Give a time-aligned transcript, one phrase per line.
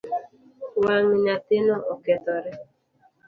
[0.83, 2.51] Wang nyathino okethore.